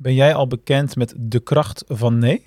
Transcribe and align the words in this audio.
Ben 0.00 0.14
jij 0.14 0.34
al 0.34 0.46
bekend 0.46 0.96
met 0.96 1.14
de 1.16 1.40
kracht 1.40 1.84
van 1.86 2.18
nee? 2.18 2.46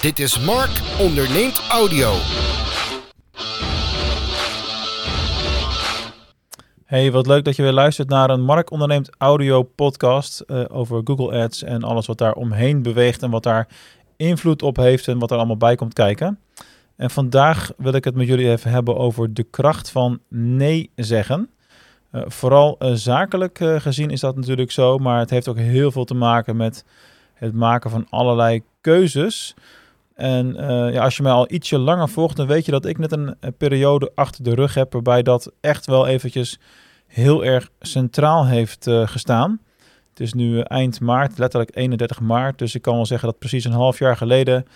Dit 0.00 0.18
is 0.18 0.44
Mark 0.44 0.80
onderneemt 1.00 1.66
audio. 1.70 2.12
Hey, 6.84 7.12
wat 7.12 7.26
leuk 7.26 7.44
dat 7.44 7.56
je 7.56 7.62
weer 7.62 7.72
luistert 7.72 8.08
naar 8.08 8.30
een 8.30 8.42
Mark 8.42 8.70
onderneemt 8.70 9.10
audio 9.18 9.62
podcast 9.62 10.44
uh, 10.46 10.64
over 10.68 11.00
Google 11.04 11.42
Ads 11.42 11.62
en 11.62 11.82
alles 11.82 12.06
wat 12.06 12.18
daar 12.18 12.34
omheen 12.34 12.82
beweegt 12.82 13.22
en 13.22 13.30
wat 13.30 13.42
daar 13.42 13.68
invloed 14.16 14.62
op 14.62 14.76
heeft 14.76 15.08
en 15.08 15.18
wat 15.18 15.30
er 15.30 15.36
allemaal 15.36 15.56
bij 15.56 15.74
komt 15.74 15.92
kijken. 15.92 16.38
En 16.96 17.10
vandaag 17.10 17.72
wil 17.76 17.92
ik 17.92 18.04
het 18.04 18.14
met 18.14 18.26
jullie 18.26 18.50
even 18.50 18.70
hebben 18.70 18.96
over 18.96 19.34
de 19.34 19.42
kracht 19.42 19.90
van 19.90 20.18
nee 20.28 20.90
zeggen. 20.94 21.48
Uh, 22.14 22.22
vooral 22.26 22.76
uh, 22.78 22.90
zakelijk 22.92 23.60
uh, 23.60 23.80
gezien 23.80 24.10
is 24.10 24.20
dat 24.20 24.36
natuurlijk 24.36 24.70
zo, 24.70 24.98
maar 24.98 25.18
het 25.18 25.30
heeft 25.30 25.48
ook 25.48 25.56
heel 25.56 25.90
veel 25.90 26.04
te 26.04 26.14
maken 26.14 26.56
met 26.56 26.84
het 27.34 27.54
maken 27.54 27.90
van 27.90 28.06
allerlei 28.10 28.62
keuzes. 28.80 29.54
En 30.14 30.54
ja, 30.92 31.02
als 31.02 31.16
je 31.16 31.22
mij 31.22 31.32
al 31.32 31.52
ietsje 31.52 31.78
langer 31.78 32.08
volgt, 32.08 32.36
dan 32.36 32.46
weet 32.46 32.64
je 32.64 32.70
dat 32.70 32.84
ik 32.84 32.98
net 32.98 33.12
een, 33.12 33.36
een, 33.40 33.56
periode 33.56 34.12
achter 34.14 34.44
de 34.44 34.54
rug 34.54 34.74
heb 34.74 34.92
waarbij 34.92 35.22
dat 35.22 35.52
echt 35.60 35.86
wel 35.86 36.06
eventjes 36.06 36.58
heel 37.06 37.44
erg 37.44 37.70
centraal 37.80 38.46
heeft 38.46 38.86
gestaan. 38.90 39.60
Het 40.10 40.20
is 40.20 40.32
nu 40.32 40.60
eind 40.60 41.00
maart, 41.00 41.38
letterlijk 41.38 41.76
31 41.76 42.20
maart, 42.20 42.58
dus 42.58 42.74
ik 42.74 42.82
kan 42.82 42.94
wel 42.94 43.06
zeggen 43.06 43.28
dat 43.28 43.38
precies 43.38 43.64
een 43.64 43.72
half 43.72 43.98
jaar 43.98 44.16
geleden 44.16 44.66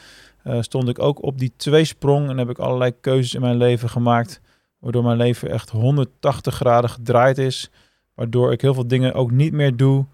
stond 0.60 0.88
ik 0.88 0.98
ook 0.98 1.22
op 1.22 1.38
die 1.38 1.52
tweesprong 1.56 2.28
en 2.28 2.38
heb 2.38 2.50
ik 2.50 2.58
allerlei 2.58 2.92
keuzes 3.00 3.34
in 3.34 3.40
mijn 3.40 3.56
leven 3.56 3.88
gemaakt 3.88 4.40
Waardoor 4.78 5.02
mijn 5.02 5.16
leven 5.16 5.50
echt 5.50 5.70
180 5.70 6.54
graden 6.54 6.90
gedraaid 6.90 7.38
is. 7.38 7.70
Waardoor 8.14 8.52
ik 8.52 8.60
heel 8.60 8.74
veel 8.74 8.88
dingen 8.88 9.14
ook 9.14 9.30
niet 9.30 9.52
meer 9.52 9.76
doe. 9.76 10.04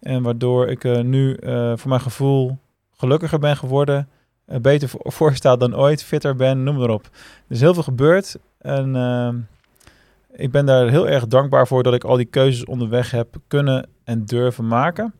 En 0.00 0.22
waardoor 0.22 0.68
ik 0.68 0.84
uh, 0.84 1.00
nu 1.00 1.36
uh, 1.40 1.72
voor 1.76 1.88
mijn 1.88 2.00
gevoel 2.00 2.58
gelukkiger 2.90 3.38
ben 3.38 3.56
geworden. 3.56 4.08
Uh, 4.48 4.56
beter 4.56 4.90
voor, 5.02 5.34
sta 5.36 5.56
dan 5.56 5.76
ooit. 5.76 6.04
Fitter 6.04 6.36
ben, 6.36 6.62
noem 6.62 6.76
maar 6.76 6.90
op. 6.90 7.04
Er 7.04 7.54
is 7.54 7.60
heel 7.60 7.74
veel 7.74 7.82
gebeurd. 7.82 8.38
En 8.58 9.48
ik 10.32 10.50
ben 10.50 10.66
daar 10.66 10.88
heel 10.88 11.08
erg 11.08 11.26
dankbaar 11.26 11.66
voor 11.66 11.82
dat 11.82 11.94
ik 11.94 12.04
al 12.04 12.16
die 12.16 12.26
keuzes 12.26 12.64
onderweg 12.64 13.10
heb 13.10 13.36
kunnen 13.46 13.88
en 14.04 14.24
durven 14.24 14.66
maken. 14.66 15.14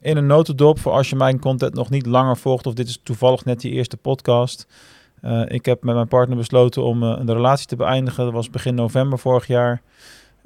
In 0.00 0.16
een 0.16 0.26
notendop 0.26 0.78
voor 0.78 0.92
als 0.92 1.10
je 1.10 1.16
mijn 1.16 1.38
content 1.38 1.74
nog 1.74 1.90
niet 1.90 2.06
langer 2.06 2.36
volgt. 2.36 2.66
Of 2.66 2.74
dit 2.74 2.88
is 2.88 3.00
toevallig 3.02 3.44
net 3.44 3.60
die 3.60 3.72
eerste 3.72 3.96
podcast. 3.96 4.66
Uh, 5.22 5.42
ik 5.46 5.64
heb 5.64 5.82
met 5.82 5.94
mijn 5.94 6.08
partner 6.08 6.36
besloten 6.36 6.82
om 6.82 7.02
uh, 7.02 7.14
een 7.18 7.32
relatie 7.32 7.66
te 7.66 7.76
beëindigen. 7.76 8.24
Dat 8.24 8.32
was 8.32 8.50
begin 8.50 8.74
november 8.74 9.18
vorig 9.18 9.46
jaar. 9.46 9.82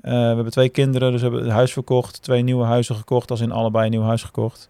Uh, 0.01 0.13
we 0.13 0.17
hebben 0.17 0.51
twee 0.51 0.69
kinderen, 0.69 1.11
dus 1.11 1.21
we 1.21 1.27
hebben 1.27 1.45
het 1.45 1.55
huis 1.55 1.73
verkocht. 1.73 2.23
Twee 2.23 2.43
nieuwe 2.43 2.65
huizen 2.65 2.95
gekocht, 2.95 3.31
als 3.31 3.41
in 3.41 3.53
allebei 3.53 3.85
een 3.85 3.91
nieuw 3.91 4.03
huis 4.03 4.23
gekocht. 4.23 4.69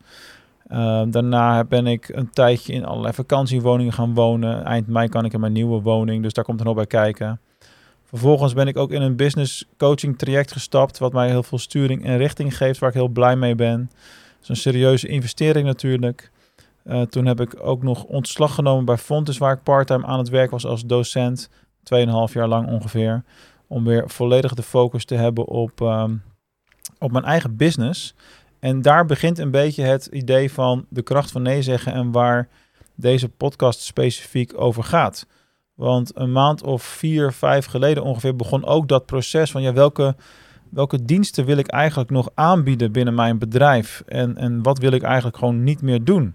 daarna 1.09 1.65
ben 1.65 1.87
ik 1.87 2.09
een 2.09 2.31
tijdje 2.31 2.73
in 2.73 2.85
allerlei 2.85 3.15
vakantiewoningen 3.15 3.93
gaan 3.93 4.15
wonen. 4.15 4.65
Eind 4.65 4.87
mei 4.87 5.09
kan 5.09 5.25
ik 5.25 5.33
in 5.33 5.41
mijn 5.41 5.53
nieuwe 5.53 5.81
woning, 5.81 6.23
dus 6.23 6.33
daar 6.33 6.45
komt 6.45 6.61
er 6.61 6.67
nog 6.67 6.75
bij 6.75 6.87
kijken. 6.87 7.41
Vervolgens 8.05 8.53
ben 8.53 8.67
ik 8.67 8.77
ook 8.77 8.91
in 8.91 9.03
een 9.03 9.17
business 9.17 9.65
coaching 9.79 10.19
traject 10.19 10.53
gestapt, 10.53 10.99
wat 10.99 11.13
mij 11.13 11.29
heel 11.29 11.43
veel 11.43 11.59
sturing 11.59 12.05
en 12.05 12.17
richting 12.17 12.57
geeft, 12.57 12.79
waar 12.79 12.89
ik 12.89 12.95
heel 12.95 13.09
blij 13.09 13.37
mee 13.37 13.55
ben. 13.55 13.91
Dat 13.91 14.43
is 14.43 14.49
een 14.49 14.57
serieuze 14.57 15.09
investering 15.09 15.67
natuurlijk. 15.67 16.31
Uh, 16.89 17.03
toen 17.03 17.27
heb 17.27 17.41
ik 17.41 17.57
ook 17.61 17.83
nog 17.83 18.05
ontslag 18.05 18.55
genomen 18.55 18.85
bij 18.85 18.97
Fontes, 18.97 19.39
waar 19.39 19.53
ik 19.53 19.63
parttime 19.63 20.07
aan 20.07 20.19
het 20.19 20.29
werk 20.29 20.51
was 20.51 20.67
als 20.67 20.85
docent. 20.85 21.51
Tweeënhalf 21.83 22.33
jaar 22.33 22.49
lang 22.49 22.69
ongeveer. 22.69 23.25
Om 23.67 23.85
weer 23.85 24.11
volledig 24.11 24.55
de 24.55 24.63
focus 24.63 25.05
te 25.05 25.15
hebben 25.15 25.45
op, 25.45 25.81
um, 25.81 26.23
op 26.99 27.13
mijn 27.13 27.25
eigen 27.25 27.57
business. 27.57 28.15
En 28.59 28.83
daar 28.83 29.07
begint 29.07 29.39
een 29.39 29.51
beetje 29.51 29.83
het 29.83 30.07
idee 30.07 30.53
van 30.53 30.87
de 30.89 31.03
kracht 31.03 31.31
van 31.31 31.43
nee 31.43 31.63
zeggen 31.63 31.93
en 31.93 32.13
waar 32.13 32.49
deze 32.95 33.29
podcast 33.29 33.81
specifiek 33.81 34.61
over 34.61 34.85
gaat. 34.85 35.27
Want 35.75 36.11
een 36.15 36.33
maand 36.33 36.63
of 36.63 36.83
vier, 36.83 37.33
vijf 37.33 37.67
geleden 37.67 38.03
ongeveer 38.03 38.37
begon 38.37 38.65
ook 38.65 38.89
dat 38.89 39.07
proces 39.07 39.51
van 39.51 39.63
ja, 39.63 39.73
welke, 39.73 40.15
welke 40.71 41.05
diensten 41.05 41.45
wil 41.45 41.57
ik 41.57 41.67
eigenlijk 41.67 42.11
nog 42.11 42.29
aanbieden 42.35 42.93
binnen 42.93 43.15
mijn 43.15 43.39
bedrijf? 43.39 44.03
En, 44.07 44.37
en 44.37 44.63
wat 44.63 44.79
wil 44.79 44.93
ik 44.93 45.03
eigenlijk 45.03 45.37
gewoon 45.37 45.65
niet 45.65 45.83
meer 45.83 46.05
doen? 46.05 46.35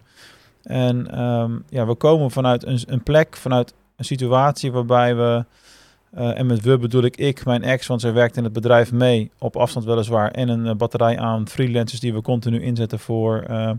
En 0.63 1.21
um, 1.21 1.63
ja, 1.69 1.85
we 1.85 1.95
komen 1.95 2.31
vanuit 2.31 2.65
een, 2.65 2.79
een, 2.85 3.03
plek, 3.03 3.37
vanuit 3.37 3.73
een 3.95 4.05
situatie 4.05 4.71
waarbij 4.71 5.15
we, 5.15 5.45
uh, 6.17 6.39
en 6.39 6.45
met 6.45 6.61
we 6.61 6.77
bedoel 6.77 7.03
ik 7.03 7.17
ik, 7.17 7.45
mijn 7.45 7.63
ex, 7.63 7.87
want 7.87 8.01
zij 8.01 8.13
werkt 8.13 8.37
in 8.37 8.43
het 8.43 8.53
bedrijf 8.53 8.91
mee, 8.91 9.31
op 9.37 9.55
afstand 9.55 9.85
weliswaar, 9.85 10.31
en 10.31 10.49
een 10.49 10.65
uh, 10.65 10.73
batterij 10.73 11.19
aan 11.19 11.47
freelancers 11.47 11.99
die 11.99 12.13
we 12.13 12.21
continu 12.21 12.61
inzetten 12.61 12.99
voor 12.99 13.45
uh, 13.49 13.71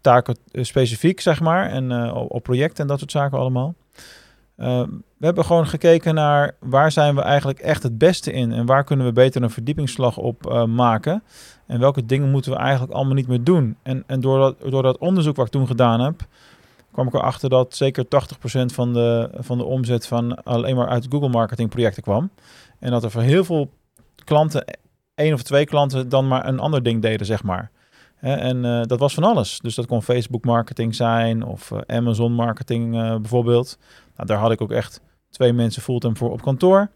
taken 0.00 0.36
specifiek, 0.52 1.20
zeg 1.20 1.40
maar, 1.40 1.70
en 1.70 2.12
op 2.12 2.42
projecten 2.42 2.82
en 2.82 2.88
dat 2.88 2.98
soort 2.98 3.10
zaken 3.10 3.38
allemaal. 3.38 3.74
Ehm, 4.60 4.88
we 5.16 5.26
hebben 5.26 5.44
gewoon 5.44 5.66
gekeken 5.66 6.14
naar 6.14 6.54
waar 6.58 6.92
zijn 6.92 7.14
we 7.14 7.20
eigenlijk 7.20 7.58
echt 7.58 7.82
het 7.82 7.98
beste 7.98 8.32
in 8.32 8.52
en 8.52 8.66
waar 8.66 8.84
kunnen 8.84 9.06
we 9.06 9.12
beter 9.12 9.42
een 9.42 9.50
verdiepingsslag 9.50 10.16
op 10.16 10.64
maken. 10.68 11.22
En 11.66 11.80
welke 11.80 12.06
dingen 12.06 12.30
moeten 12.30 12.52
we 12.52 12.58
eigenlijk 12.58 12.92
allemaal 12.92 13.14
niet 13.14 13.28
meer 13.28 13.44
doen? 13.44 13.76
En, 13.82 14.04
en 14.06 14.20
door, 14.20 14.38
dat, 14.38 14.70
door 14.70 14.82
dat 14.82 14.98
onderzoek 14.98 15.36
wat 15.36 15.46
ik 15.46 15.52
toen 15.52 15.66
gedaan 15.66 16.00
heb, 16.00 16.26
kwam 16.92 17.06
ik 17.06 17.14
erachter 17.14 17.48
dat 17.48 17.76
zeker 17.76 18.04
80% 18.04 18.08
van 18.66 18.92
de, 18.92 19.30
van 19.38 19.58
de 19.58 19.64
omzet 19.64 20.06
van 20.06 20.44
alleen 20.44 20.76
maar 20.76 20.88
uit 20.88 21.06
Google 21.10 21.28
marketing 21.28 21.68
projecten 21.68 22.02
kwam. 22.02 22.30
En 22.78 22.90
dat 22.90 23.04
er 23.04 23.10
voor 23.10 23.22
heel 23.22 23.44
veel 23.44 23.70
klanten, 24.24 24.64
één 25.14 25.34
of 25.34 25.42
twee 25.42 25.64
klanten, 25.64 26.08
dan 26.08 26.28
maar 26.28 26.46
een 26.48 26.60
ander 26.60 26.82
ding 26.82 27.02
deden, 27.02 27.26
zeg 27.26 27.42
maar. 27.42 27.70
En 28.20 28.64
uh, 28.64 28.82
dat 28.82 28.98
was 28.98 29.14
van 29.14 29.24
alles. 29.24 29.58
Dus 29.60 29.74
dat 29.74 29.86
kon 29.86 30.02
Facebook 30.02 30.44
marketing 30.44 30.94
zijn 30.94 31.44
of 31.44 31.70
uh, 31.70 31.78
Amazon 31.86 32.32
marketing 32.32 32.94
uh, 32.94 33.16
bijvoorbeeld. 33.16 33.78
Nou, 34.16 34.28
daar 34.28 34.38
had 34.38 34.50
ik 34.52 34.60
ook 34.60 34.70
echt 34.70 35.00
twee 35.30 35.52
mensen 35.52 35.82
fulltime 35.82 36.16
voor 36.16 36.30
op 36.30 36.42
kantoor. 36.42 36.90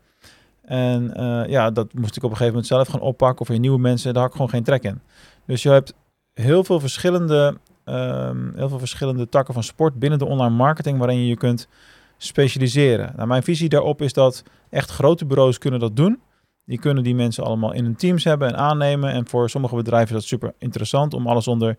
En 0.64 1.12
ja, 1.48 1.70
dat 1.70 1.92
moest 1.92 2.16
ik 2.16 2.22
op 2.22 2.30
een 2.30 2.36
gegeven 2.36 2.46
moment 2.46 2.66
zelf 2.66 2.88
gaan 2.88 3.00
oppakken. 3.00 3.40
Of 3.40 3.48
weer 3.48 3.58
nieuwe 3.58 3.78
mensen, 3.78 4.12
daar 4.12 4.22
had 4.22 4.30
ik 4.30 4.36
gewoon 4.36 4.50
geen 4.50 4.64
trek 4.64 4.82
in. 4.82 5.00
Dus 5.46 5.62
je 5.62 5.68
hebt 5.68 5.94
heel 6.34 6.64
veel 6.64 6.80
verschillende, 6.80 7.56
um, 7.84 8.52
heel 8.56 8.68
veel 8.68 8.78
verschillende 8.78 9.28
takken 9.28 9.54
van 9.54 9.62
sport 9.62 9.98
binnen 9.98 10.18
de 10.18 10.24
online 10.24 10.54
marketing 10.54 10.98
waarin 10.98 11.18
je 11.18 11.26
je 11.26 11.36
kunt 11.36 11.68
specialiseren. 12.16 13.12
Nou, 13.16 13.28
mijn 13.28 13.42
visie 13.42 13.68
daarop 13.68 14.02
is 14.02 14.12
dat 14.12 14.42
echt 14.70 14.90
grote 14.90 15.24
bureaus 15.24 15.58
kunnen 15.58 15.80
dat 15.80 15.96
doen. 15.96 16.20
Die 16.66 16.78
kunnen 16.78 17.04
die 17.04 17.14
mensen 17.14 17.44
allemaal 17.44 17.72
in 17.72 17.84
hun 17.84 17.96
teams 17.96 18.24
hebben 18.24 18.48
en 18.48 18.56
aannemen. 18.56 19.12
En 19.12 19.28
voor 19.28 19.50
sommige 19.50 19.74
bedrijven 19.74 20.16
is 20.16 20.20
dat 20.20 20.30
super 20.30 20.54
interessant 20.58 21.14
om 21.14 21.26
alles 21.26 21.48
onder 21.48 21.76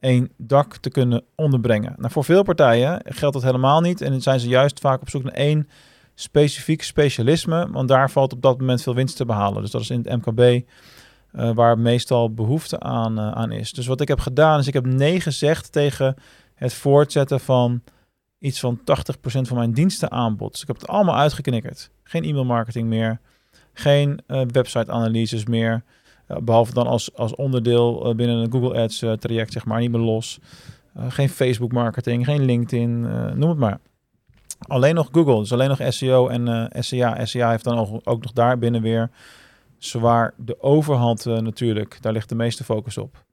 één 0.00 0.30
dak 0.36 0.76
te 0.76 0.90
kunnen 0.90 1.24
onderbrengen. 1.34 1.94
Nou, 1.96 2.12
voor 2.12 2.24
veel 2.24 2.42
partijen 2.42 3.00
geldt 3.04 3.34
dat 3.34 3.44
helemaal 3.44 3.80
niet. 3.80 4.00
En 4.00 4.22
zijn 4.22 4.40
ze 4.40 4.48
juist 4.48 4.80
vaak 4.80 5.00
op 5.00 5.10
zoek 5.10 5.22
naar 5.22 5.32
één 5.32 5.68
specifiek 6.14 6.82
specialisme, 6.82 7.70
want 7.70 7.88
daar 7.88 8.10
valt 8.10 8.32
op 8.32 8.42
dat 8.42 8.58
moment 8.58 8.82
veel 8.82 8.94
winst 8.94 9.16
te 9.16 9.24
behalen. 9.24 9.62
Dus 9.62 9.70
dat 9.70 9.80
is 9.80 9.90
in 9.90 10.04
het 10.04 10.24
MKB 10.24 10.40
uh, 11.32 11.50
waar 11.54 11.78
meestal 11.78 12.34
behoefte 12.34 12.80
aan, 12.80 13.18
uh, 13.18 13.30
aan 13.30 13.52
is. 13.52 13.72
Dus 13.72 13.86
wat 13.86 14.00
ik 14.00 14.08
heb 14.08 14.20
gedaan 14.20 14.58
is 14.58 14.66
ik 14.66 14.74
heb 14.74 14.86
nee 14.86 15.20
gezegd 15.20 15.72
tegen 15.72 16.14
het 16.54 16.74
voortzetten 16.74 17.40
van 17.40 17.82
iets 18.38 18.60
van 18.60 18.78
80% 18.78 18.82
van 19.22 19.56
mijn 19.56 19.72
dienstenaanbod. 19.72 20.52
Dus 20.52 20.60
ik 20.60 20.66
heb 20.66 20.76
het 20.76 20.88
allemaal 20.88 21.16
uitgeknikkerd. 21.16 21.90
Geen 22.02 22.24
e-mail 22.24 22.44
marketing 22.44 22.88
meer, 22.88 23.20
geen 23.74 24.20
uh, 24.28 24.40
website 24.52 24.90
analyses 24.90 25.44
meer. 25.44 25.82
behalve 26.26 26.74
dan 26.74 26.86
als, 26.86 27.14
als 27.14 27.34
onderdeel 27.34 28.14
binnen 28.16 28.36
een 28.36 28.52
Google 28.52 28.82
Ads 28.82 28.98
traject, 28.98 29.52
zeg 29.52 29.64
maar, 29.64 29.80
niet 29.80 29.90
meer 29.90 30.00
los. 30.00 30.38
geen 31.08 31.28
Facebook 31.28 31.72
marketing, 31.72 32.24
geen 32.24 32.44
LinkedIn, 32.44 33.00
noem 33.38 33.48
het 33.48 33.58
maar. 33.58 33.78
Alleen 34.58 34.94
nog 34.94 35.08
Google, 35.12 35.38
dus 35.38 35.52
alleen 35.52 35.68
nog 35.68 35.80
SEO 35.88 36.28
en 36.28 36.48
eh, 36.48 36.82
SEA. 36.82 37.24
SEA 37.24 37.50
heeft 37.50 37.64
dan 37.64 37.78
ook, 37.78 38.00
ook 38.04 38.22
nog 38.22 38.32
daar 38.32 38.58
binnen 38.58 38.82
weer 38.82 39.10
zwaar 39.78 40.34
de 40.36 40.62
overhand 40.62 41.24
natuurlijk. 41.24 41.98
Daar 42.00 42.12
ligt 42.12 42.28
de 42.28 42.34
meeste 42.34 42.64
focus 42.64 42.98
op. 42.98 43.24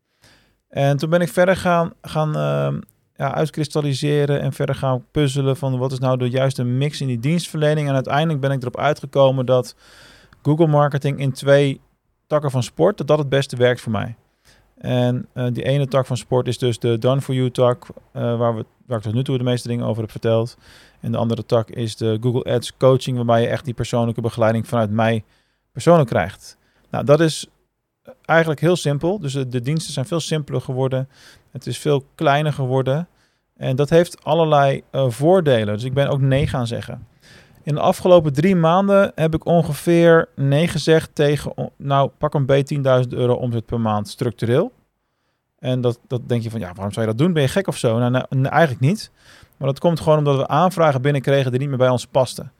En 0.69 0.97
toen 0.97 1.09
ben 1.09 1.21
ik 1.21 1.29
verder 1.29 1.55
gaan, 1.55 1.93
gaan 2.01 2.29
uh, 2.29 2.79
ja, 3.15 3.33
uitkristalliseren 3.33 4.41
en 4.41 4.53
verder 4.53 4.75
gaan 4.75 5.05
puzzelen 5.11 5.57
van 5.57 5.77
wat 5.77 5.91
is 5.91 5.99
nou 5.99 6.17
de 6.17 6.29
juiste 6.29 6.63
mix 6.63 7.01
in 7.01 7.07
die 7.07 7.19
dienstverlening. 7.19 7.87
En 7.87 7.93
uiteindelijk 7.93 8.39
ben 8.39 8.51
ik 8.51 8.61
erop 8.61 8.77
uitgekomen 8.77 9.45
dat 9.45 9.75
Google 10.43 10.67
marketing 10.67 11.19
in 11.19 11.31
twee 11.31 11.81
takken 12.27 12.51
van 12.51 12.63
sport, 12.63 12.97
dat 12.97 13.07
dat 13.07 13.17
het 13.17 13.29
beste 13.29 13.55
werkt 13.55 13.81
voor 13.81 13.91
mij. 13.91 14.15
En 14.77 15.27
uh, 15.33 15.47
die 15.51 15.63
ene 15.63 15.87
tak 15.87 16.05
van 16.05 16.17
sport 16.17 16.47
is 16.47 16.57
dus 16.57 16.79
de 16.79 16.97
Done 16.97 17.21
for 17.21 17.35
You 17.35 17.51
tak, 17.51 17.87
uh, 17.87 18.37
waar, 18.37 18.55
we, 18.55 18.65
waar 18.85 18.97
ik 18.97 19.03
tot 19.03 19.13
nu 19.13 19.23
toe 19.23 19.37
de 19.37 19.43
meeste 19.43 19.67
dingen 19.67 19.85
over 19.85 20.01
heb 20.01 20.11
verteld. 20.11 20.57
En 20.99 21.11
de 21.11 21.17
andere 21.17 21.45
tak 21.45 21.69
is 21.69 21.95
de 21.95 22.17
Google 22.21 22.53
Ads 22.53 22.77
coaching, 22.77 23.15
waarbij 23.15 23.41
je 23.41 23.47
echt 23.47 23.65
die 23.65 23.73
persoonlijke 23.73 24.21
begeleiding 24.21 24.67
vanuit 24.67 24.91
mij 24.91 25.23
persoonlijk 25.71 26.09
krijgt. 26.09 26.57
Nou, 26.89 27.05
dat 27.05 27.19
is 27.19 27.47
eigenlijk 28.25 28.59
heel 28.59 28.75
simpel. 28.75 29.19
Dus 29.19 29.33
de, 29.33 29.61
diensten 29.61 29.93
zijn 29.93 30.05
veel 30.05 30.19
simpeler 30.19 30.61
geworden. 30.61 31.09
Het 31.51 31.67
is 31.67 31.77
veel 31.77 32.05
kleiner 32.15 32.53
geworden. 32.53 33.07
En 33.57 33.75
dat 33.75 33.89
heeft 33.89 34.23
allerlei 34.23 34.83
voordelen. 34.91 35.73
Dus 35.73 35.83
ik 35.83 35.93
ben 35.93 36.07
ook 36.07 36.21
nee 36.21 36.47
gaan 36.47 36.67
zeggen. 36.67 37.07
In 37.63 37.73
de 37.73 37.81
afgelopen 37.81 38.33
drie 38.33 38.55
maanden 38.55 39.11
heb 39.15 39.33
ik 39.33 39.45
ongeveer 39.45 40.29
nee 40.35 40.67
gezegd 40.67 41.15
tegen, 41.15 41.53
nou 41.77 42.09
pak 42.17 42.33
een 42.33 42.45
B 42.45 42.51
10.000 42.51 43.07
euro 43.09 43.33
omzet 43.33 43.65
per 43.65 43.79
maand 43.79 44.07
structureel. 44.07 44.71
En 45.59 45.81
dat, 45.81 45.99
dat 46.07 46.29
denk 46.29 46.43
je 46.43 46.49
van, 46.49 46.59
ja, 46.59 46.73
waarom 46.73 46.93
zou 46.93 47.05
je 47.05 47.11
dat 47.11 47.21
doen? 47.21 47.33
Ben 47.33 47.41
je 47.41 47.47
gek 47.47 47.67
of 47.67 47.77
zo? 47.77 47.97
Nou, 47.97 48.11
nou, 48.11 48.25
nou, 48.29 48.53
eigenlijk 48.53 48.81
niet. 48.81 49.11
Maar 49.57 49.67
dat 49.67 49.79
komt 49.79 49.99
gewoon 49.99 50.17
omdat 50.17 50.37
we 50.37 50.47
aanvragen 50.47 51.01
binnenkregen 51.01 51.51
die 51.51 51.59
niet 51.59 51.69
meer 51.69 51.77
bij 51.77 51.89
ons 51.89 52.05
pasten. 52.05 52.51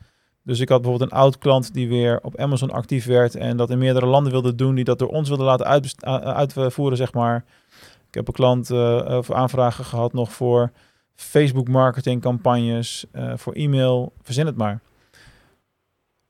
Dus 0.43 0.59
ik 0.59 0.69
had 0.69 0.81
bijvoorbeeld 0.81 1.11
een 1.11 1.17
oud 1.17 1.37
klant 1.37 1.73
die 1.73 1.89
weer 1.89 2.19
op 2.21 2.37
Amazon 2.37 2.71
actief 2.71 3.05
werd 3.05 3.35
en 3.35 3.57
dat 3.57 3.69
in 3.69 3.77
meerdere 3.77 4.05
landen 4.05 4.31
wilde 4.31 4.55
doen, 4.55 4.75
die 4.75 4.83
dat 4.83 4.99
door 4.99 5.09
ons 5.09 5.27
wilde 5.27 5.43
laten 5.43 5.65
uitvoeren, 6.55 6.97
zeg 6.97 7.13
maar. 7.13 7.43
Ik 8.07 8.13
heb 8.13 8.27
een 8.27 8.33
klant 8.33 8.69
uh, 8.69 9.19
aanvragen 9.29 9.85
gehad 9.85 10.13
nog 10.13 10.33
voor 10.33 10.71
Facebook 11.15 11.67
marketing 11.67 12.21
campagnes, 12.21 13.05
uh, 13.13 13.33
voor 13.35 13.53
e-mail, 13.53 14.13
verzin 14.21 14.45
het 14.45 14.57
maar. 14.57 14.79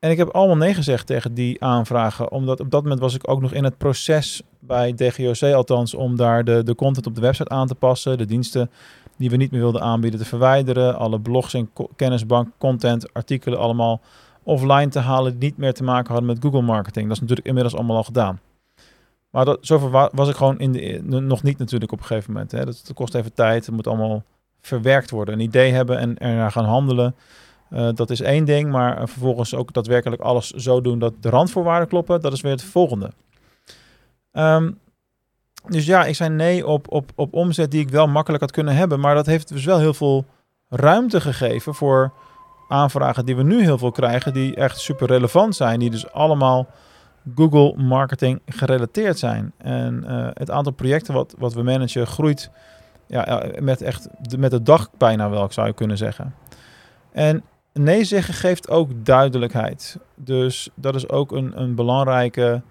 En 0.02 0.12
ik 0.12 0.18
heb 0.18 0.28
allemaal 0.28 0.58
nee 0.58 0.74
gezegd 0.74 1.08
tegen 1.08 1.34
die 1.34 1.64
aanvragen, 1.64 2.32
omdat 2.32 2.60
op 2.60 2.72
dat 2.72 2.84
moment 2.84 3.02
was 3.02 3.16
ik 3.16 3.30
ook 3.30 3.42
nog 3.42 3.54
in 3.54 3.64
het 3.64 3.78
proces 3.78 4.42
bij 4.60 4.94
DGOC 4.94 5.54
althans, 5.54 5.94
om 5.94 6.16
daar 6.16 6.44
de, 6.44 6.64
de 6.64 6.76
content 6.76 7.08
op 7.08 7.16
de 7.16 7.22
website 7.22 7.50
aan 7.50 7.68
te 7.68 7.76
passen, 7.76 8.18
de 8.18 8.26
diensten 8.26 8.72
die 9.18 9.30
we 9.30 9.36
niet 9.36 9.52
meer 9.52 9.60
wilden 9.60 9.82
aanbieden 9.82 10.20
te 10.20 10.26
verwijderen, 10.26 10.98
alle 10.98 11.20
blogs 11.20 11.54
en 11.54 11.70
kennisbank, 11.96 12.50
content, 12.58 13.14
artikelen 13.14 13.60
allemaal 13.60 14.02
offline 14.44 14.88
te 14.88 15.00
halen 15.00 15.40
die 15.40 15.50
niet 15.50 15.58
meer 15.58 15.74
te 15.74 15.84
maken 15.84 16.12
hadden 16.12 16.26
met 16.34 16.44
Google 16.44 16.62
marketing. 16.62 17.06
Dat 17.06 17.16
is 17.16 17.22
natuurlijk 17.22 17.48
inmiddels 17.48 17.76
allemaal 17.76 17.96
al 17.98 18.04
gedaan. 18.04 18.40
Maar 19.30 19.46
dat, 19.46 19.58
zover 19.62 20.10
was 20.14 20.30
ik 20.30 20.36
gewoon 20.36 20.60
in 20.60 20.72
de, 20.72 21.02
nog 21.04 21.44
niet 21.44 21.58
natuurlijk 21.58 21.92
op 21.92 22.00
een 22.00 22.06
gegeven 22.06 22.34
moment. 22.34 22.52
Hè. 22.52 22.66
Dat, 22.66 22.92
kost 22.94 23.16
even 23.16 23.34
tijd, 23.34 23.66
het 23.66 23.76
moet 23.76 23.88
allemaal 23.88 24.24
verwerkt 24.62 25.10
worden. 25.10 25.34
Een 25.34 25.40
idee 25.40 25.72
hebben 25.72 25.98
en 25.98 26.18
ernaar 26.18 26.52
gaan 26.52 26.66
handelen. 26.66 27.16
Uh, 27.74 27.90
dat 27.94 28.10
is 28.10 28.22
één 28.22 28.46
ding, 28.46 28.72
maar 28.72 29.10
vervolgens 29.10 29.56
ook 29.56 29.74
daadwerkelijk 29.74 30.22
alles 30.22 30.50
zo 30.50 30.82
doen 30.82 31.00
dat 31.00 31.14
de 31.20 31.30
randvoorwaarden 31.30 31.88
kloppen, 31.88 32.22
dat 32.22 32.34
is 32.34 32.42
weer 32.42 32.52
het 32.52 32.64
volgende. 32.64 33.12
Um, 34.34 34.80
dus 35.68 35.86
ja, 35.86 36.06
ik 36.06 36.16
zei 36.16 36.30
nee 36.30 36.68
op, 36.68 36.92
op, 36.92 37.12
op 37.16 37.34
omzet 37.34 37.72
die 37.72 37.82
ik 37.82 37.90
wel 37.90 38.08
makkelijk 38.08 38.42
had 38.42 38.52
kunnen 38.52 38.76
hebben. 38.76 39.00
Maar 39.00 39.16
dat 39.16 39.26
heeft 39.26 39.48
dus 39.48 39.66
wel 39.66 39.80
heel 39.80 39.94
veel 39.94 40.26
ruimte 40.70 41.22
gegeven 41.22 41.76
voor 41.76 42.14
aanvragen 42.68 43.26
die 43.26 43.36
we 43.36 43.44
nu 43.44 43.62
heel 43.62 43.78
veel 43.78 43.92
krijgen, 43.92 44.34
die 44.34 44.56
echt 44.56 44.80
super 44.80 45.08
relevant 45.08 45.56
zijn, 45.56 45.80
die 45.80 45.90
dus 45.90 46.12
allemaal 46.12 46.68
Google 47.36 47.76
marketing 47.78 48.42
gerelateerd 48.46 49.20
zijn. 49.20 49.54
En 49.58 50.04
uh, 50.08 50.28
het 50.34 50.52
aantal 50.52 50.74
projecten 50.74 51.14
wat, 51.14 51.36
wat 51.38 51.54
we 51.54 51.64
managen 51.64 52.08
groeit 52.08 52.50
ja, 53.08 53.44
met 53.60 53.82
echt 53.82 54.08
met 54.38 54.52
de 54.52 54.62
dag 54.62 54.90
bijna 54.98 55.30
wel, 55.30 55.52
zou 55.52 55.68
je 55.68 55.74
kunnen 55.74 55.98
zeggen. 55.98 56.36
En 57.12 57.44
nee 57.74 58.04
zeggen 58.04 58.34
geeft 58.34 58.70
ook 58.70 58.90
duidelijkheid. 59.06 59.98
Dus 60.16 60.70
dat 60.76 60.96
is 60.96 61.10
ook 61.10 61.32
een, 61.32 61.62
een 61.62 61.76
belangrijke 61.76 62.62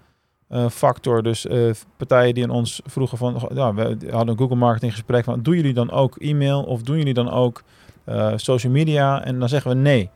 uh, 0.49 0.69
factor. 0.69 1.23
Dus 1.23 1.45
uh, 1.45 1.71
partijen 1.97 2.33
die 2.33 2.43
aan 2.43 2.49
ons 2.49 2.81
vroegen 2.85 3.17
van, 3.17 3.49
ja, 3.53 3.73
we 3.73 3.81
hadden 4.09 4.27
een 4.27 4.37
Google 4.37 4.55
marketing 4.55 4.91
gesprek 4.91 5.23
van, 5.23 5.41
doen 5.41 5.55
jullie 5.55 5.73
dan 5.73 5.91
ook 5.91 6.17
e-mail 6.17 6.63
of 6.63 6.81
doen 6.81 6.97
jullie 6.97 7.13
dan 7.13 7.31
ook 7.31 7.63
uh, 8.05 8.33
social 8.35 8.71
media? 8.71 9.23
En 9.23 9.39
dan 9.39 9.49
zeggen 9.49 9.71
we 9.71 9.77
nee. 9.77 10.09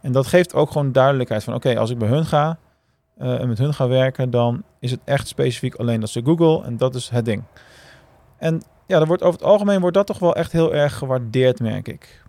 En 0.00 0.12
dat 0.12 0.26
geeft 0.26 0.54
ook 0.54 0.70
gewoon 0.70 0.92
duidelijkheid 0.92 1.44
van, 1.44 1.54
oké, 1.54 1.78
als 1.78 1.90
ik 1.90 1.98
bij 1.98 2.08
hun 2.08 2.26
ga 2.26 2.58
en 3.16 3.48
met 3.48 3.58
hun 3.58 3.74
ga 3.74 3.88
werken, 3.88 4.30
dan 4.30 4.62
is 4.80 4.90
het 4.90 5.00
echt 5.04 5.28
specifiek 5.28 5.74
alleen 5.74 6.00
dat 6.00 6.08
ze 6.08 6.22
Google 6.24 6.64
en 6.64 6.76
dat 6.76 6.94
is 6.94 7.08
het 7.08 7.24
ding. 7.24 7.42
En 8.36 8.62
ja, 8.86 8.98
dat 8.98 9.06
wordt 9.06 9.22
over 9.22 9.38
het 9.40 9.48
algemeen 9.48 9.80
wordt 9.80 9.96
dat 9.96 10.06
toch 10.06 10.18
wel 10.18 10.34
echt 10.34 10.52
heel 10.52 10.74
erg 10.74 10.94
gewaardeerd, 10.94 11.60
merk 11.60 11.88
ik. 11.88 12.24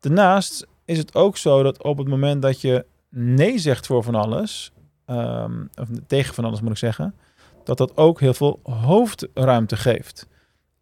Daarnaast 0.00 0.66
is 0.92 0.98
het 0.98 1.14
ook 1.14 1.36
zo 1.36 1.62
dat 1.62 1.82
op 1.82 1.98
het 1.98 2.08
moment 2.08 2.42
dat 2.42 2.60
je 2.60 2.84
nee 3.08 3.58
zegt 3.58 3.86
voor 3.86 4.02
van 4.02 4.14
alles, 4.14 4.72
um, 5.06 5.70
of 5.80 5.88
tegen 6.06 6.34
van 6.34 6.44
alles 6.44 6.60
moet 6.60 6.70
ik 6.70 6.76
zeggen, 6.76 7.14
dat 7.64 7.78
dat 7.78 7.96
ook 7.96 8.20
heel 8.20 8.34
veel 8.34 8.60
hoofdruimte 8.62 9.76
geeft. 9.76 10.26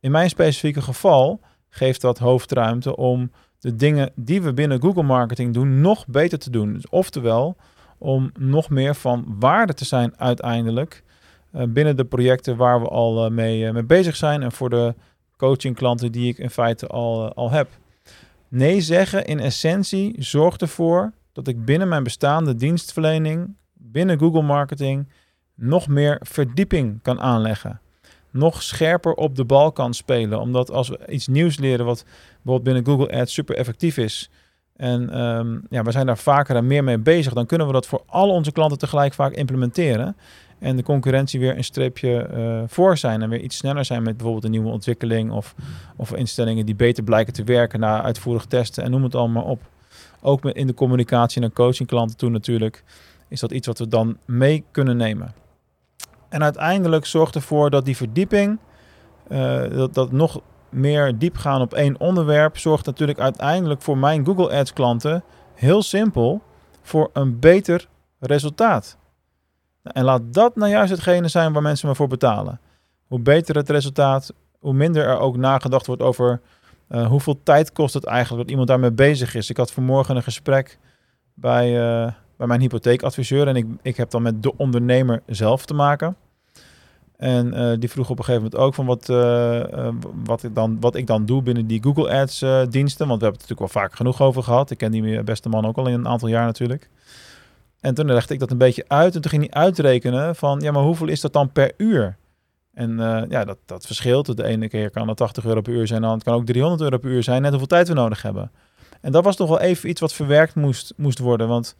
In 0.00 0.10
mijn 0.10 0.30
specifieke 0.30 0.82
geval 0.82 1.40
geeft 1.68 2.00
dat 2.00 2.18
hoofdruimte 2.18 2.96
om 2.96 3.30
de 3.58 3.76
dingen 3.76 4.12
die 4.14 4.42
we 4.42 4.52
binnen 4.52 4.80
Google 4.80 5.02
Marketing 5.02 5.54
doen 5.54 5.80
nog 5.80 6.06
beter 6.06 6.38
te 6.38 6.50
doen. 6.50 6.72
Dus 6.72 6.88
oftewel, 6.88 7.56
om 7.98 8.30
nog 8.38 8.70
meer 8.70 8.94
van 8.94 9.36
waarde 9.38 9.74
te 9.74 9.84
zijn 9.84 10.18
uiteindelijk 10.18 11.04
uh, 11.54 11.62
binnen 11.68 11.96
de 11.96 12.04
projecten 12.04 12.56
waar 12.56 12.80
we 12.80 12.88
al 12.88 13.24
uh, 13.24 13.30
mee, 13.30 13.62
uh, 13.62 13.72
mee, 13.72 13.82
bezig 13.82 14.16
zijn 14.16 14.42
en 14.42 14.52
voor 14.52 14.70
de 14.70 14.94
coaching 15.36 15.76
klanten 15.76 16.12
die 16.12 16.28
ik 16.28 16.38
in 16.38 16.50
feite 16.50 16.86
al, 16.86 17.34
al 17.34 17.50
heb. 17.50 17.68
Nee 18.50 18.81
zeggen 18.81 19.25
in 19.25 19.41
essentie 19.41 20.14
zorgt 20.19 20.62
ervoor 20.62 21.12
dat 21.32 21.49
ik 21.49 21.64
binnen 21.64 21.88
mijn 21.88 22.02
bestaande 22.02 22.55
dienstverlening 22.55 23.55
binnen 23.73 24.19
Google 24.19 24.43
Marketing 24.43 25.08
nog 25.55 25.88
meer 25.88 26.19
verdieping 26.20 27.02
kan 27.02 27.20
aanleggen. 27.20 27.81
Nog 28.31 28.62
scherper 28.62 29.12
op 29.14 29.37
de 29.37 29.44
bal 29.44 29.73
kan 29.73 29.94
spelen. 29.94 30.41
Omdat 30.41 30.70
als 30.70 30.88
we 30.88 31.06
iets 31.08 31.26
nieuws 31.26 31.58
leren 31.58 31.87
wat 31.87 32.05
bijvoorbeeld 32.35 32.62
binnen 32.62 32.85
Google 32.85 33.20
Ads 33.20 33.32
super 33.32 33.56
effectief 33.56 33.97
is. 33.97 34.31
En 34.81 35.21
um, 35.21 35.62
ja, 35.71 35.82
we 35.82 35.91
zijn 35.91 36.06
daar 36.06 36.19
vaker 36.19 36.56
en 36.56 36.67
meer 36.67 36.85
mee 36.85 36.99
bezig. 36.99 37.32
Dan 37.32 37.47
kunnen 37.47 37.67
we 37.67 37.73
dat 37.73 37.87
voor 37.87 38.03
al 38.06 38.31
onze 38.31 38.53
klanten 38.53 38.79
tegelijk 38.79 39.15
vaak 39.15 39.32
implementeren. 39.32 40.17
En 40.59 40.77
de 40.77 40.82
concurrentie 40.82 41.41
weer 41.41 41.56
een 41.56 41.65
streepje 41.65 42.29
uh, 42.35 42.62
voor 42.67 42.97
zijn. 42.97 43.23
En 43.23 43.29
weer 43.29 43.41
iets 43.41 43.56
sneller 43.56 43.85
zijn 43.85 44.03
met 44.03 44.17
bijvoorbeeld 44.17 44.44
een 44.44 44.50
nieuwe 44.50 44.71
ontwikkeling. 44.71 45.32
Of, 45.32 45.55
of 45.97 46.15
instellingen 46.15 46.67
die 46.67 46.75
beter 46.75 47.05
blijken 47.05 47.32
te 47.32 47.44
werken 47.44 47.81
na 47.81 48.03
uitvoerig 48.03 48.44
testen. 48.44 48.85
En 48.85 48.91
noem 48.91 49.03
het 49.03 49.15
allemaal 49.15 49.44
op. 49.44 49.61
Ook 50.21 50.44
in 50.44 50.67
de 50.67 50.75
communicatie 50.75 51.41
naar 51.41 51.53
coaching 51.53 51.88
klanten 51.88 52.17
toe 52.17 52.31
natuurlijk 52.31 52.85
is 53.29 53.41
dat 53.41 53.53
iets 53.53 53.67
wat 53.67 53.79
we 53.79 53.88
dan 53.88 54.17
mee 54.25 54.65
kunnen 54.71 54.97
nemen. 54.97 55.32
En 56.29 56.43
uiteindelijk 56.43 57.06
zorgt 57.06 57.35
ervoor 57.35 57.71
dat 57.71 57.85
die 57.85 57.97
verdieping, 57.97 58.59
uh, 59.29 59.62
dat, 59.71 59.94
dat 59.94 60.12
nog 60.12 60.41
meer 60.70 61.19
diep 61.19 61.37
gaan 61.37 61.61
op 61.61 61.75
één 61.75 62.00
onderwerp, 62.00 62.58
zorgt 62.58 62.87
natuurlijk 62.87 63.19
uiteindelijk 63.19 63.82
voor 63.82 63.99
mijn 63.99 64.26
Google 64.26 64.50
Ads 64.50 64.72
klanten 64.72 65.22
heel 65.55 65.82
simpel 65.82 66.43
voor 66.82 67.11
een 67.12 67.38
beter 67.38 67.87
resultaat. 68.19 68.96
En 69.82 70.05
laat 70.05 70.22
dat 70.25 70.56
nou 70.56 70.70
juist 70.70 70.90
hetgene 70.90 71.28
zijn 71.28 71.52
waar 71.52 71.62
mensen 71.62 71.88
me 71.88 71.94
voor 71.94 72.08
betalen. 72.08 72.61
Hoe 73.06 73.20
beter 73.20 73.56
het 73.56 73.70
resultaat, 73.70 74.32
hoe 74.58 74.72
minder 74.72 75.06
er 75.06 75.19
ook 75.19 75.37
nagedacht 75.37 75.87
wordt 75.87 76.02
over 76.02 76.40
uh, 76.88 77.06
hoeveel 77.06 77.40
tijd 77.43 77.72
kost 77.72 77.94
het 77.94 78.05
eigenlijk 78.05 78.43
dat 78.43 78.50
iemand 78.50 78.69
daarmee 78.69 78.93
bezig 78.93 79.34
is. 79.34 79.50
Ik 79.50 79.56
had 79.56 79.72
vanmorgen 79.72 80.17
een 80.17 80.22
gesprek 80.22 80.78
bij, 81.34 81.69
uh, 81.69 82.12
bij 82.37 82.46
mijn 82.46 82.61
hypotheekadviseur. 82.61 83.49
En 83.49 83.56
ik, 83.56 83.67
ik 83.82 83.96
heb 83.96 84.11
dan 84.11 84.22
met 84.22 84.43
de 84.43 84.56
ondernemer 84.56 85.22
zelf 85.26 85.67
te 85.67 85.75
maken. 85.75 86.17
En 87.20 87.55
uh, 87.55 87.72
die 87.78 87.90
vroeg 87.90 88.11
op 88.11 88.19
een 88.19 88.25
gegeven 88.25 88.43
moment 88.43 88.62
ook 88.62 88.75
van 88.75 88.87
wat, 88.87 89.08
uh, 89.08 89.17
uh, 89.17 89.88
wat, 90.25 90.43
ik 90.43 90.55
dan, 90.55 90.81
wat 90.81 90.94
ik 90.94 91.06
dan 91.06 91.27
doe 91.27 91.43
binnen 91.43 91.67
die 91.67 91.82
Google 91.82 92.10
Ads 92.10 92.44
diensten. 92.70 93.08
Want 93.08 93.20
we 93.20 93.24
hebben 93.27 93.41
het 93.41 93.48
natuurlijk 93.48 93.72
wel 93.72 93.82
vaak 93.82 93.94
genoeg 93.94 94.22
over 94.22 94.43
gehad. 94.43 94.70
Ik 94.70 94.79
ken 94.79 94.91
die 94.91 95.22
beste 95.22 95.48
man 95.48 95.67
ook 95.67 95.77
al 95.77 95.86
in 95.86 95.94
een 95.94 96.08
aantal 96.08 96.29
jaar 96.29 96.44
natuurlijk. 96.44 96.89
En 97.81 97.94
toen 97.94 98.06
legde 98.06 98.34
ik 98.34 98.41
dat 98.41 98.50
een 98.50 98.58
beetje 98.58 98.84
uit. 98.89 99.15
En 99.15 99.20
toen 99.20 99.31
ging 99.31 99.50
hij 99.50 99.62
uitrekenen 99.62 100.36
van 100.36 100.60
ja, 100.60 100.72
maar 100.72 100.82
hoeveel 100.82 101.08
is 101.08 101.20
dat 101.20 101.32
dan 101.32 101.53
per 101.53 101.72
uur? 101.77 102.17
En 102.74 102.96
ja, 103.29 103.44
dat, 103.44 103.58
dat 103.67 103.86
verschilt. 103.86 104.36
De 104.36 104.44
ene 104.44 104.69
keer 104.69 104.91
kan 104.91 105.06
dat 105.06 105.17
80 105.17 105.44
euro 105.44 105.60
per 105.60 105.72
uur 105.72 105.86
zijn, 105.86 106.03
dan 106.03 106.20
kan 106.20 106.34
ook 106.34 106.46
300 106.46 106.82
euro 106.82 106.98
per 106.98 107.10
uur 107.10 107.22
zijn. 107.22 107.43
Net 107.43 107.50
hoeveel 107.50 107.69
tijd 107.69 107.89
we 107.89 107.94
nodig 107.94 108.22
hebben. 108.22 108.50
En 109.00 109.12
dat 109.12 109.24
was 109.24 109.36
toch 109.36 109.48
wel 109.48 109.60
even 109.60 109.89
iets 109.89 110.00
wat 110.00 110.12
verwerkt 110.12 110.55
moest, 110.55 110.93
moest 110.96 111.19
worden. 111.19 111.48
Want 111.48 111.77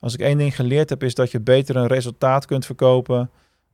als 0.00 0.14
ik 0.14 0.20
één 0.20 0.38
ding 0.38 0.56
geleerd 0.56 0.90
heb, 0.90 1.02
is 1.02 1.14
dat 1.14 1.30
je 1.30 1.40
beter 1.40 1.76
een 1.76 1.86
resultaat 1.86 2.46
kunt 2.46 2.66
verkopen 2.66 3.30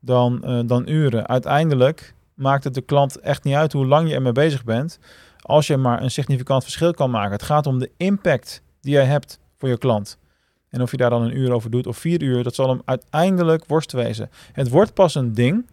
dan, 0.06 0.42
uh, 0.44 0.60
dan 0.66 0.88
uren. 0.88 1.26
Uiteindelijk 1.28 2.14
maakt 2.34 2.64
het 2.64 2.74
de 2.74 2.80
klant 2.80 3.20
echt 3.20 3.44
niet 3.44 3.54
uit 3.54 3.72
hoe 3.72 3.86
lang 3.86 4.08
je 4.08 4.14
ermee 4.14 4.32
bezig 4.32 4.64
bent, 4.64 4.98
als 5.40 5.66
je 5.66 5.76
maar 5.76 6.02
een 6.02 6.10
significant 6.10 6.62
verschil 6.62 6.92
kan 6.92 7.10
maken. 7.10 7.32
Het 7.32 7.42
gaat 7.42 7.66
om 7.66 7.78
de 7.78 7.90
impact 7.96 8.62
die 8.80 8.92
jij 8.92 9.04
hebt 9.04 9.38
voor 9.56 9.68
je 9.68 9.78
klant. 9.78 10.18
En 10.68 10.82
of 10.82 10.90
je 10.90 10.96
daar 10.96 11.10
dan 11.10 11.22
een 11.22 11.36
uur 11.36 11.52
over 11.52 11.70
doet 11.70 11.86
of 11.86 11.98
vier 11.98 12.22
uur, 12.22 12.42
dat 12.42 12.54
zal 12.54 12.68
hem 12.68 12.82
uiteindelijk 12.84 13.64
worst 13.66 13.92
wezen. 13.92 14.30
Het 14.52 14.68
wordt 14.68 14.94
pas 14.94 15.14
een 15.14 15.32
ding, 15.32 15.66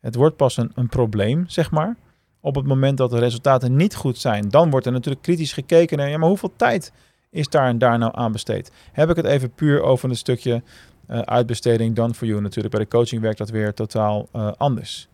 het 0.00 0.14
wordt 0.14 0.36
pas 0.36 0.56
een, 0.56 0.72
een 0.74 0.88
probleem, 0.88 1.44
zeg 1.48 1.70
maar. 1.70 1.96
Op 2.40 2.54
het 2.54 2.66
moment 2.66 2.96
dat 2.96 3.10
de 3.10 3.18
resultaten 3.18 3.76
niet 3.76 3.94
goed 3.94 4.18
zijn, 4.18 4.48
dan 4.48 4.70
wordt 4.70 4.86
er 4.86 4.92
natuurlijk 4.92 5.22
kritisch 5.22 5.52
gekeken 5.52 5.98
naar, 5.98 6.08
ja, 6.08 6.18
maar 6.18 6.28
hoeveel 6.28 6.52
tijd 6.56 6.92
is 7.30 7.48
daar 7.48 7.68
en 7.68 7.78
daar 7.78 7.98
nou 7.98 8.12
aan 8.14 8.32
besteed? 8.32 8.72
Heb 8.92 9.10
ik 9.10 9.16
het 9.16 9.24
even 9.24 9.50
puur 9.50 9.82
over 9.82 10.10
een 10.10 10.16
stukje 10.16 10.62
uh, 11.10 11.18
uitbesteding 11.18 11.94
dan 11.94 12.14
voor 12.14 12.26
you 12.26 12.40
natuurlijk. 12.40 12.74
Bij 12.74 12.84
de 12.84 12.90
coaching 12.90 13.22
werkt 13.22 13.38
dat 13.38 13.50
weer 13.50 13.74
totaal 13.74 14.28
uh, 14.36 14.52
anders. 14.56 15.08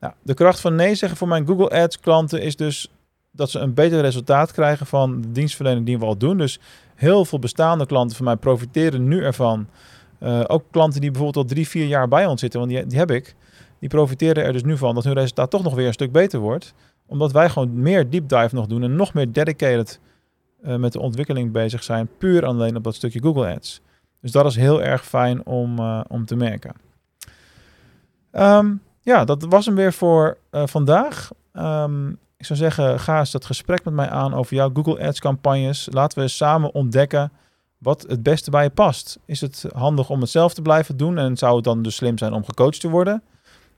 Nou, 0.00 0.14
de 0.22 0.34
kracht 0.34 0.60
van 0.60 0.74
nee 0.74 0.94
zeggen 0.94 1.18
voor 1.18 1.28
mijn 1.28 1.46
Google 1.46 1.70
Ads 1.70 2.00
klanten 2.00 2.42
is 2.42 2.56
dus 2.56 2.90
dat 3.30 3.50
ze 3.50 3.58
een 3.58 3.74
beter 3.74 4.00
resultaat 4.00 4.52
krijgen 4.52 4.86
van 4.86 5.20
de 5.20 5.32
dienstverlening 5.32 5.86
die 5.86 5.98
we 5.98 6.04
al 6.04 6.16
doen. 6.16 6.38
Dus 6.38 6.60
heel 6.94 7.24
veel 7.24 7.38
bestaande 7.38 7.86
klanten 7.86 8.16
van 8.16 8.24
mij 8.24 8.36
profiteren 8.36 9.08
nu 9.08 9.24
ervan. 9.24 9.66
Uh, 10.22 10.40
ook 10.46 10.64
klanten 10.70 11.00
die 11.00 11.10
bijvoorbeeld 11.10 11.44
al 11.44 11.54
drie, 11.54 11.68
vier 11.68 11.86
jaar 11.86 12.08
bij 12.08 12.26
ons 12.26 12.40
zitten, 12.40 12.60
want 12.60 12.72
die, 12.72 12.86
die 12.86 12.98
heb 12.98 13.10
ik. 13.10 13.34
Die 13.78 13.88
profiteren 13.88 14.44
er 14.44 14.52
dus 14.52 14.62
nu 14.62 14.76
van 14.76 14.94
dat 14.94 15.04
hun 15.04 15.12
resultaat 15.12 15.50
toch 15.50 15.62
nog 15.62 15.74
weer 15.74 15.86
een 15.86 15.92
stuk 15.92 16.12
beter 16.12 16.40
wordt. 16.40 16.74
Omdat 17.06 17.32
wij 17.32 17.48
gewoon 17.48 17.82
meer 17.82 18.10
deep 18.10 18.28
dive 18.28 18.54
nog 18.54 18.66
doen 18.66 18.82
en 18.82 18.96
nog 18.96 19.14
meer 19.14 19.32
dedicated 19.32 20.00
met 20.60 20.92
de 20.92 21.00
ontwikkeling 21.00 21.52
bezig 21.52 21.82
zijn, 21.82 22.08
puur 22.18 22.46
alleen 22.46 22.76
op 22.76 22.84
dat 22.84 22.94
stukje 22.94 23.22
Google 23.22 23.54
Ads. 23.54 23.80
Dus 24.22 24.32
dat 24.32 24.46
is 24.46 24.56
heel 24.56 24.82
erg 24.82 25.04
fijn 25.04 25.46
om, 25.46 25.78
uh, 25.78 26.00
om 26.08 26.24
te 26.24 26.36
merken. 26.36 26.74
Um, 28.32 28.82
ja, 29.00 29.24
dat 29.24 29.42
was 29.42 29.66
hem 29.66 29.74
weer 29.74 29.92
voor 29.92 30.36
eh, 30.50 30.66
vandaag. 30.66 31.30
Ehm, 31.52 32.08
ik 32.36 32.46
zou 32.46 32.58
zeggen, 32.58 33.00
ga 33.00 33.18
eens 33.18 33.30
dat 33.30 33.44
gesprek 33.44 33.84
met 33.84 33.94
mij 33.94 34.08
aan 34.08 34.34
over 34.34 34.54
jouw 34.54 34.70
Google 34.72 35.06
Ads 35.06 35.20
campagnes. 35.20 35.88
Laten 35.90 36.22
we 36.22 36.28
samen 36.28 36.74
ontdekken 36.74 37.32
wat 37.78 38.04
het 38.08 38.22
beste 38.22 38.50
bij 38.50 38.62
je 38.62 38.70
past. 38.70 39.18
Is 39.24 39.40
het 39.40 39.66
handig 39.74 40.10
om 40.10 40.20
het 40.20 40.30
zelf 40.30 40.54
te 40.54 40.62
blijven 40.62 40.96
doen 40.96 41.18
en 41.18 41.36
zou 41.36 41.54
het 41.54 41.64
dan 41.64 41.82
dus 41.82 41.94
slim 41.94 42.18
zijn 42.18 42.32
om 42.32 42.44
gecoacht 42.44 42.80
te 42.80 42.88
worden? 42.88 43.22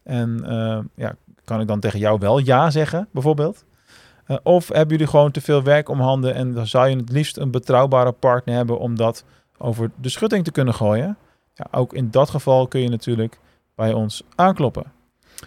En 0.03 0.45
uh, 0.47 0.79
ja, 0.95 1.15
kan 1.45 1.61
ik 1.61 1.67
dan 1.67 1.81
tegen 1.81 1.99
jou 1.99 2.19
wel 2.19 2.39
ja 2.39 2.71
zeggen, 2.71 3.09
bijvoorbeeld? 3.11 3.65
Of 4.43 4.69
hebben 4.69 4.89
jullie 4.89 5.07
gewoon 5.07 5.31
te 5.31 5.41
veel 5.41 5.63
werk 5.63 5.89
om 5.89 6.01
handen 6.01 6.35
en 6.35 6.53
dan 6.53 6.67
zou 6.67 6.89
je 6.89 6.97
het 6.97 7.11
liefst 7.11 7.37
een 7.37 7.51
betrouwbare 7.51 8.13
partner 8.13 8.55
hebben 8.55 8.79
om 8.79 8.97
dat 8.97 9.25
over 9.59 9.91
de 10.01 10.09
schutting 10.09 10.45
te 10.45 10.53
kunnen 10.53 10.75
gooien? 10.75 11.17
Ja, 11.55 11.67
ook 11.71 11.93
in 11.93 12.11
dat 12.11 12.31
geval 12.31 12.69
kun 12.69 12.81
je 12.81 12.89
natuurlijk 12.89 13.39
bij 13.75 13.93
ons 13.93 14.23
aankloppen. 14.35 14.93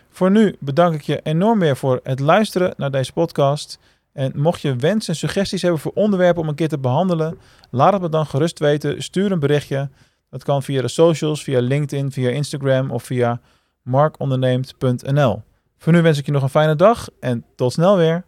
Voor 0.10 0.32
nu 0.32 0.56
bedank 0.60 0.94
ik 0.94 1.02
je 1.02 1.20
enorm 1.24 1.60
weer 1.60 1.78
voor 1.78 2.00
het 2.04 2.20
luisteren 2.20 2.74
naar 2.78 2.92
deze 2.92 3.14
podcast. 3.14 3.80
En 4.14 4.32
mocht 4.36 4.62
je 4.62 4.76
wensen 4.76 5.14
en 5.14 5.20
suggesties 5.20 5.62
hebben 5.62 5.80
voor 5.80 5.92
onderwerpen 5.96 6.42
om 6.42 6.48
een 6.48 6.56
keer 6.56 6.68
te 6.68 6.80
behandelen, 6.80 7.38
laat 7.70 7.94
het 7.94 8.02
me 8.02 8.10
dan 8.10 8.26
gerust 8.26 8.60
weten. 8.60 9.04
Stuur 9.04 9.32
een 9.32 9.40
berichtje. 9.40 9.90
Dat 10.30 10.44
kan 10.44 10.64
via 10.64 10.82
de 10.82 10.88
socials, 10.88 11.44
via 11.44 11.60
LinkedIn, 11.60 12.12
via 12.12 12.30
Instagram 12.30 12.92
of 12.92 13.04
via 13.04 13.42
markonderneemt.nl. 13.82 15.42
Voor 15.78 15.94
nu 15.94 16.02
wens 16.02 16.18
ik 16.18 16.26
je 16.26 16.32
nog 16.32 16.44
een 16.44 16.50
fijne 16.50 16.76
dag 16.76 17.08
en 17.20 17.46
tot 17.56 17.74
snel 17.74 17.98
weer. 17.98 18.24